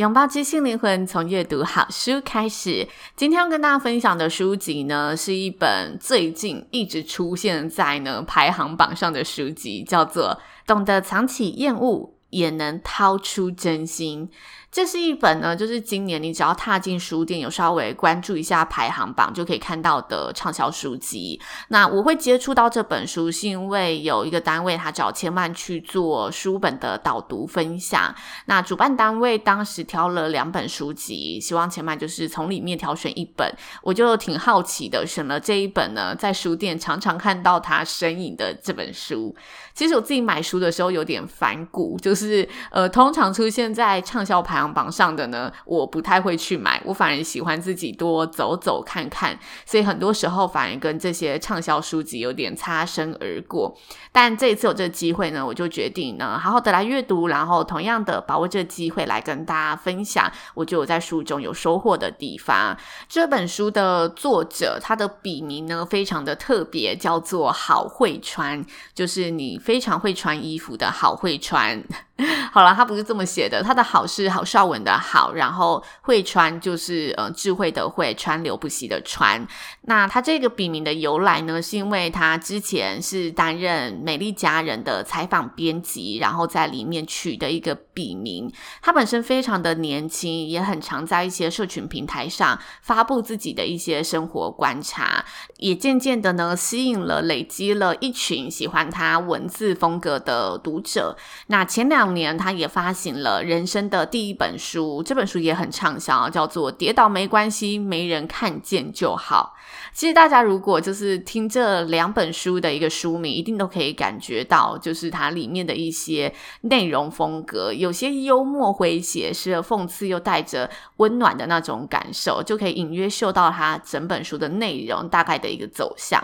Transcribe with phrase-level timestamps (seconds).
[0.00, 2.88] 拥抱知性灵魂，从阅读好书开始。
[3.16, 14.26] 今天要跟大家分享的书籍呢，是一本最近一直出现在呢排行榜上的书籍，叫做《懂得藏起厌恶，也能掏出真心》。
[14.72, 21.40] 这是一本呢，就是今年你只要踏进书店，有稍微关注一下排行榜，就可以看到的畅销书籍。
[21.70, 28.14] 那我会接触到这本书，是因为有一个单位他找千万去做书本的导读分享。
[28.46, 33.52] 那主办单位当时挑了两本书籍，希望千万就是从里面挑选一本。
[33.82, 39.34] 我就挺好奇的，选了这一本呢，在书店常常看到他身影的这本书。
[39.74, 53.74] 其实我自己买书的时候有点反骨，就是是呃，通常出现在畅销排行榜上的呢，我不太会去买，我反而喜欢自己多走走看看，所以很多时候反而跟这些畅销书籍有点擦身而过。
[54.12, 62.76] 但这一次有这个机会呢，我就决定呢，好好的来阅读，然后同样的把握这个机会来跟大家分享，我就有在书中有收获的地方。
[63.08, 68.62] 这本书的作者他的笔名呢，非常的特别，叫做好会穿，
[68.92, 69.60] 就是你。
[69.60, 71.84] 非常会穿衣服的好会穿。
[72.52, 79.46] 好了，他不是这么写的，他的好是郝邵文的好，然后会川就是呃智慧的慧，川流不息的川。
[79.82, 88.50] 那他这个笔名的由来呢，是因为他之前是担任美丽佳人的采访编辑，然后在里面取的一个笔名。
[88.80, 95.22] 他本身非常的年轻，也很常在一些社群平台上发布自己的一些生活观察，
[95.58, 101.14] 也渐渐的呢吸引了累积了一群喜欢他文字风格的读者。
[101.48, 109.54] 那前两年，他也发行了人生的第一本书，这本书也很畅销，叫做《跌倒没关系，没人看见就好》。
[109.92, 116.32] 其实大家如果就是听这两本书的一个书名，一定都可以感觉到，就是它里面的一些
[116.62, 126.22] 内容风格，有有些幽默诙谐，时而讽刺，又带着温暖的那种感受，就可以隐约嗅到它整本书的内容大概的一个走向。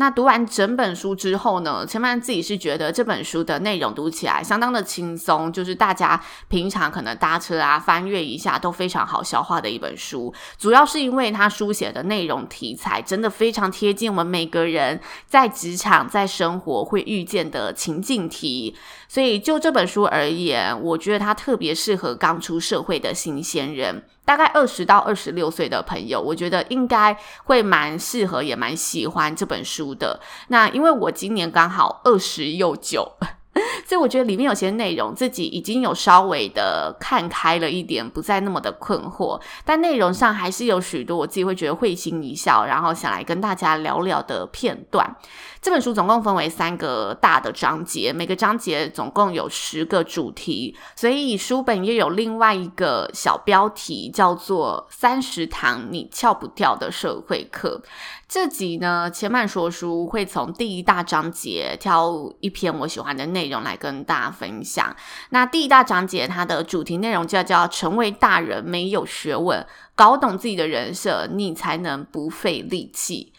[0.00, 6.18] 那读完整本书之后呢，千曼自己是觉得这本书的内容读起来相当的轻松，就是大家
[6.48, 10.32] 平常可能搭车啊翻阅一下都非常好消化的一本书。
[10.56, 18.74] 主要是因为他书写的内容题材真的非常贴近我们每个人在职场、在生活会遇见的情境题，
[19.06, 24.02] 所以就这本书而言，我觉得它特别适合刚出社会的新鲜人。
[24.30, 30.20] 大概二十到二十六岁的朋友，我觉得应该会蛮适合，也蛮喜欢这本书的。
[30.46, 33.16] 那因为我今年刚好二十又九。
[33.84, 39.40] 所以我觉得里面有些内容自己已经有稍微的看开了一点，不再那么的困惑。
[39.64, 45.16] 但内容上还是有许多我自己会觉得会心一笑，然后想来跟大家聊聊的片段。
[45.62, 57.82] 这本书总共分为三个大的章节，每个章节总共有十个主题，所以书本又有另外一个小标题，叫做《三十堂你翘不掉的社会课》。
[58.26, 64.96] 这集呢，千嫚说书会从第一大章节挑一篇我喜欢的内容来跟大家分享。
[65.28, 73.34] 那第一大章节它的主题内容就叫“成为大人没有学问，搞懂自己的人设，你才能不费力气”。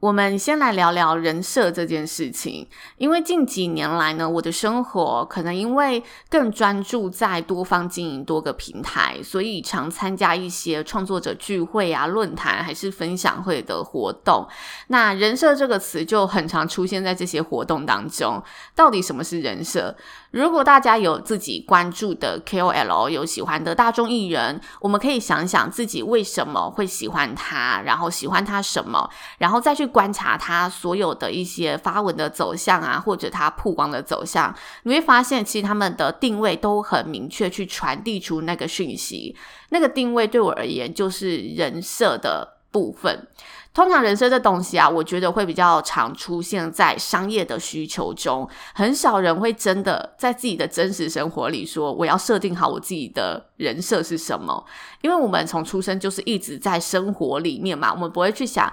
[0.00, 6.00] 我们先来聊聊人设这件事情，因为近几年来呢，我的生活可能因为
[6.30, 14.46] 更专注在多方经营多个平台，所以常参加一些创作者聚会啊、论坛还是分享会的活动。
[14.86, 18.40] 那人设这个词就很常出现在这些活动当中。
[18.76, 19.96] 到底什么是人设？
[20.30, 29.08] 如果大家有自己关注的 KOL，有喜欢的大众艺人，我们可以想想自己为什么会喜欢他，然后喜欢他什么，
[29.38, 39.34] 然后再去观察他所有的一些发文的走向啊，或者他曝光的走向，你会发现其实他们的定位都很明确，去传递出那个讯息。
[39.70, 43.26] 那个定位对我而言就是人设的部分。
[43.74, 54.64] 通常人生这东西啊，我觉得会比较常出现在商业的需求中，很少人会真的在自己的真实生活里说我要设定好我自己的人设是什么，
[55.02, 58.72] 因为我们从出生就是一直在生活里面嘛，我们不会去想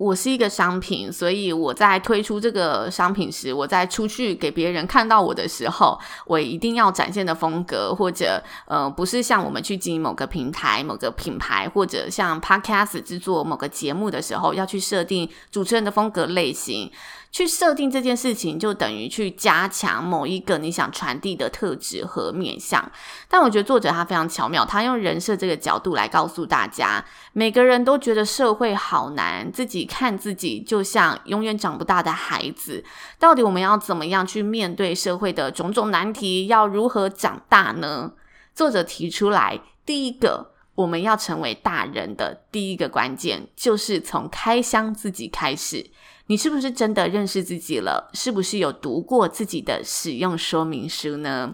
[0.00, 16.90] 我是一个商品，所以我在推出这个商品时，我在出去给别人看到我的时候，我一定要展现的风格，或者呃，不是像我们去经营某个平台、某个品牌，或者像 Podcast 制作某个节目的时候，要去设定主持人的风格类型。
[17.32, 22.90] 去设定这件事情，就等于去加强某一个你想传递的特质和面向。
[23.28, 32.84] 但我觉得作者他非常巧妙，他用人设这个角度来告诉大家，每个人都觉得社会好难，自己看自己就像永远长不大的孩子。
[33.18, 36.48] 到底我们要怎么样去面对社会的种种难题？
[36.48, 38.12] 要如何长大呢？
[38.52, 45.90] 作者提出来，第一个，我们要成为大人的第一个关键，就是从开箱自己开始。
[46.26, 48.08] 你是不是真的认识自己了？
[48.14, 51.52] 是不是有读过自己的使用说明书呢？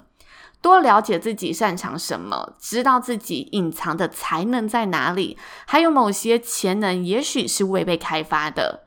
[0.62, 8.85] 多了解自己擅长什么，知道自己隐藏的才能在哪里，还有某些潜能也许是未被开发的。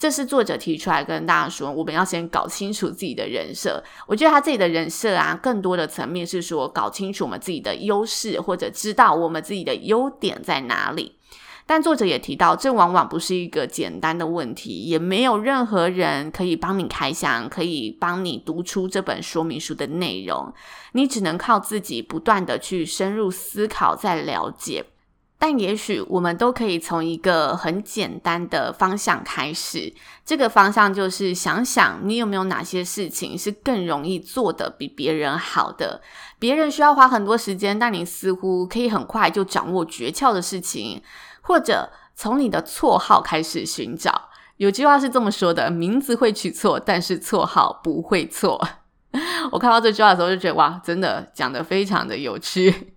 [0.00, 3.84] 这是作者提出来跟大家说，我们要先搞清楚自己的人设。
[4.06, 11.16] 我觉得他自己的人设啊，更多的层面是说搞清楚我们自己的优势，或者知道我们自己的优点在哪里。
[11.66, 20.50] 但作者也提到，这往往不是一个简单的问题，也没有任何人可以帮你开箱，可以帮你读出这本说明书的内容。
[20.92, 24.86] 你只能靠自己不断的去深入思考，再了解。
[25.42, 29.90] 但也许我们都可以从一个很简单的方向开始，
[30.22, 36.02] 这个方向就是想想你有没有哪些事情是更容易做得比别人好的，
[36.38, 41.02] 别人需要花很多时间，但你似乎可以很快就掌握诀窍的事情。
[41.40, 44.28] 或者从你的绰号开始寻找，
[44.58, 48.68] 有句话是这么说的：名字会取错，但是绰号不会错。
[49.50, 52.92] 我看到这句话的时候就觉得哇，真的讲得非常的有趣。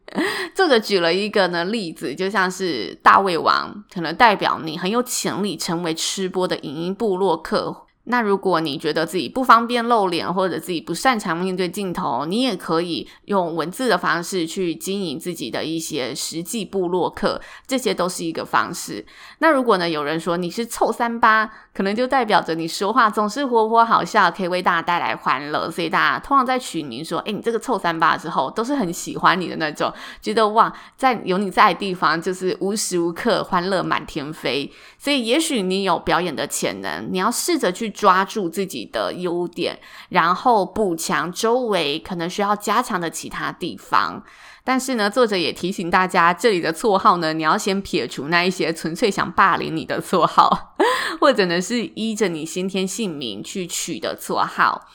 [0.54, 7.86] 作 者举了一个呢例子，就像是大胃王，可能代表你很有潜力成为吃播的影音部落客。
[8.06, 19.06] 那如果你觉得自己不方便露脸，或者自己不擅长面对镜头，你也可以用文字的方式去经营自己的一些实际部落客，这些都是一个方式。
[19.39, 29.92] 那如果呢，有人说你是臭三八，可能就代表着你说话总是活泼好笑，可以为大家带来欢乐，所以大家通常在取名说，诶，你这个臭三八之后，都是很喜欢你的那种，
[30.22, 34.72] 觉得哇，在有你在的地方，就是无时无刻欢乐满天飞。
[34.98, 37.94] 所以也许你有表演的潜能，你要试着去。
[38.04, 39.80] 抓住自己的优点，
[40.10, 44.24] 然后补强周围可能需要加强的其他地方。
[44.65, 50.75] 但是呢，作者也提醒大家，这里的绰号呢，你要先撇除那一些纯粹想霸凌你的绰号，
[51.19, 54.88] 或者呢是依着你先天姓名去取的绰号。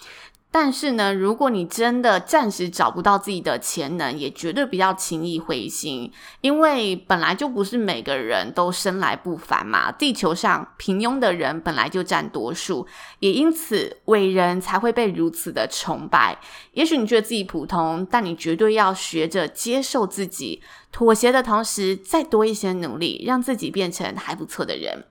[0.51, 6.11] 但是呢，如果你真的暂时找不到自己的潜能，也绝对不要轻易灰心，
[6.41, 9.93] 因为本来就不是每个人都生来不凡嘛。
[9.93, 12.87] 地球上平庸的人本来就占多数，
[13.21, 16.39] 也因此伟人才会被如此的崇拜。
[16.73, 25.05] 也许你觉得自己普通，但你绝对要学着接受自己，妥协的同时再多一些努力，让自己变成还不错的人。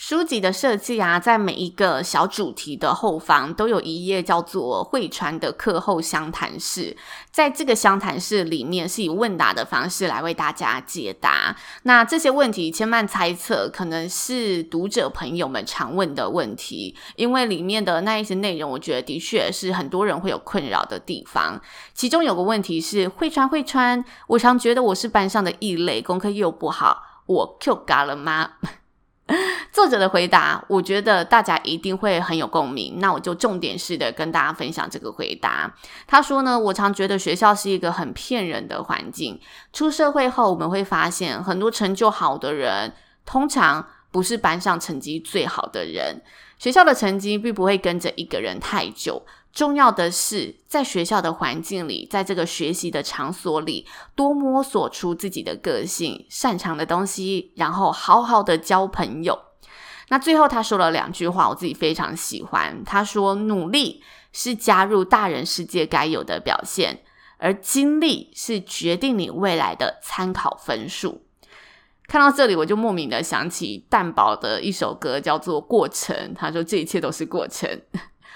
[0.00, 6.96] 书籍的设计啊，在每一个小主题的后方都有一页叫做“会川的课后相谈室”。
[7.32, 11.56] 在这个相谈室里面，是以问答的方式来为大家解答。
[11.82, 21.60] 那这些问题，千万猜测，可能是读者朋友们常问的问题，因为里面的那一些内容，我觉得的确是很多人会有困扰的地方。
[21.92, 28.52] 其中有个问题是：会川，会川，我常觉得我是班上的异类，功课又不好，我 Q 嘎了吗？
[29.70, 32.94] 作者的回答，我觉得大家一定会很有共鸣。
[32.98, 35.72] 那我就重点式的跟大家分享这个回答。
[36.06, 39.38] 他说呢，我常觉得学校是一个很骗人的环境。
[39.72, 42.94] 出社会后，我们会发现很多成就好的人，
[43.26, 46.22] 通常不是班上成绩最好的人。
[46.58, 49.22] 学校的成绩并不会跟着一个人太久。
[49.52, 59.38] 重要的是，在学校的环境里，在这个学习的场所里，多摸索出自己的个性、擅长的东西，然后好好的交朋友。
[60.10, 62.82] 那最后他说了两句话，我自己非常喜欢。
[62.84, 64.02] 他说：“努力
[64.32, 67.02] 是加入大人世界该有的表现，
[67.38, 71.26] 而经历是决定你未来的参考分数。”
[72.08, 76.16] 看到这里，我就莫名的想起蛋宝的一首歌，叫做《过程》。
[76.34, 77.68] 他说：“这一切都是过程。”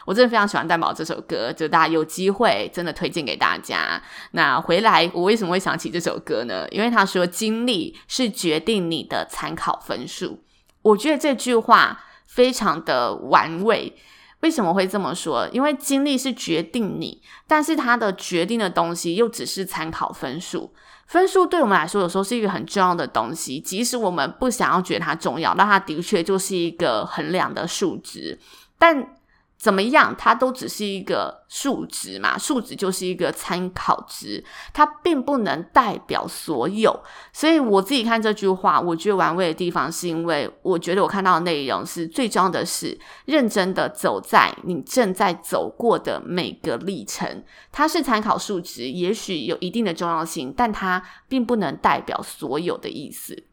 [0.07, 4.03] 我真的非常喜欢蛋堡这首歌，就大家有机会真的推荐给大家。
[4.33, 6.67] 那回来，我为什么会想起这首歌呢？
[6.71, 10.43] 因为他说，经历是决定你的参考分数。
[10.83, 13.97] 我觉得这句话非常的玩味。
[14.41, 15.49] 为什么会这么说？
[15.53, 20.75] 因为经历是决定你，但是它的决定的东西又只是参考分数。
[21.07, 28.37] 分数对我们来说，有时候是一个很重要的东西，即使我们不想要觉得它重要，但它的确就是一个衡量的数值。
[28.77, 29.15] 但
[29.62, 37.00] 怎么样，它都只是一个数值嘛，数值就是一个参考值，它并不能代表所有。
[37.33, 47.45] 所以我自己看这句话，我觉得玩味的地方，是因为我觉得我看到的内容是最重要的是认真的走在你正在走过的每个历程。
[47.71, 53.45] 它是参考数值，也许有一定的重要性，但它并不能代表所有的意思。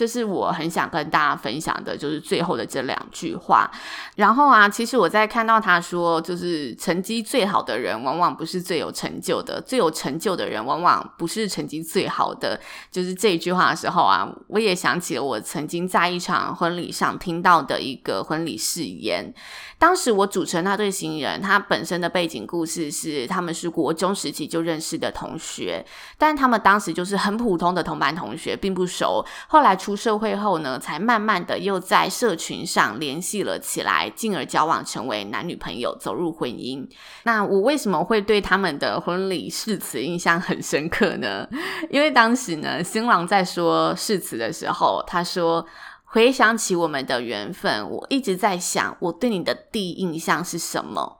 [0.00, 3.70] 这是我很想跟大家分享的，就是最后的这两句话。
[4.16, 12.58] 然后啊，其实我在看到他说，就是成绩最好的人，往往不是最有成就的；最有成就的人，往往不是成绩最好的。
[12.90, 19.34] 就是这一句话的时候啊，我也想起了我曾经在一场婚礼上听到的一个婚礼誓言。
[19.78, 25.84] 当时我主持那对新人，他本身的背景故事是，他们是国中时期就认识的同学，
[26.16, 29.22] 但他们当时就是很普通的同班同学，并不熟。
[29.48, 36.88] 后来出出社会后呢，才慢慢的又在社群上联系了起来，进而交往成为男女朋友，走入婚姻。
[37.24, 41.44] 那我为什么会对他们的婚礼誓词印象很深刻呢？
[41.90, 45.66] 因为当时呢，新郎在说誓词的时候，他说
[46.06, 51.18] ：“回想起我们的缘分，我一直在想，我对你的第一印象是什么？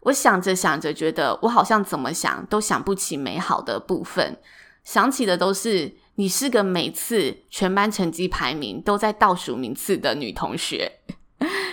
[0.00, 4.36] 我想着想着，觉得我好像怎么想都想不起美好的部分，
[4.82, 10.98] 想起的都是。”你是个每次全班成绩排名都在倒数名次的女同学，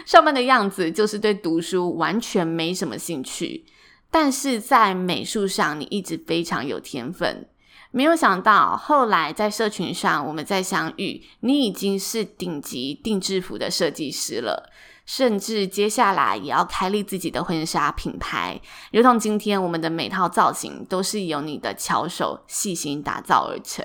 [0.06, 3.66] 上班的样子就是对读书完全没什么兴趣，
[4.12, 7.50] 但是在美术上你一直非常有天分。
[7.90, 14.70] 没有想到后来在社群上我们再相遇，你已经是顶级定制服的设计师了，
[15.08, 18.62] 甚至接下来也要开立自己的婚纱品牌，
[18.92, 23.84] 如同今天我们的每套造型都是由你的巧手细心打造而成。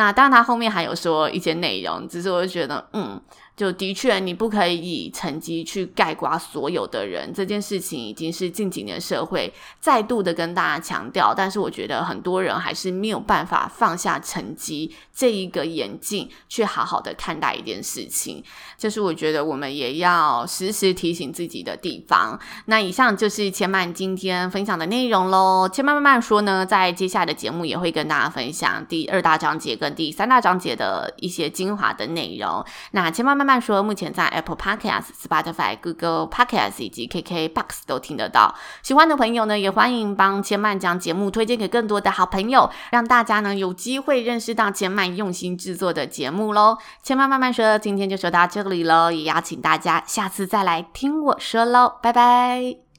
[0.00, 3.20] 那当然，他后面还有说一些内容，只是我就觉得，嗯。
[3.60, 7.30] 就的确，你不可以以成绩去盖刮所有的人。
[7.34, 18.42] 这件事情已经是近几年社会再度的跟大家强调，但是我觉得很多人还是没有办法放下成绩这一个眼镜，去好好的看待一件事情。
[18.78, 22.40] 这是我觉得我们也要时时提醒自己的地方。
[22.64, 25.68] 那以上就是千曼今天分享的内容喽。
[25.70, 32.64] 千曼慢慢说呢，在接下来的节目也会跟大家分享第二大章节跟第三大章节的一些精华的内容。
[32.92, 33.49] 那千曼慢慢。
[33.50, 38.54] 慢说，目前在 Apple Podcast、Spotify、Google Podcast 以及 KKBox 都听得到。
[38.80, 46.78] 喜欢的朋友呢，也欢迎帮千曼将节目推荐给更多的好朋友，让大家呢有机会认识到千曼用心制作的节目喽。
[47.02, 52.89] 千曼慢慢说，今天就说到这里喽，也邀请大家下次再来听我说喽，拜拜。